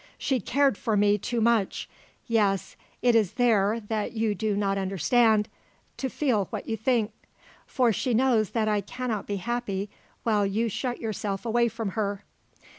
[0.17, 1.87] "She cared for me too much
[2.25, 5.47] yes, it is there that you do not understand
[5.97, 7.11] to feel what you think.
[7.67, 9.91] For she knows that I cannot be happy
[10.23, 12.23] while you shut yourself away from her."